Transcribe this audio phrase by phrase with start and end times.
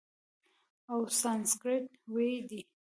[0.91, 2.61] او سانسکریت ویی دی،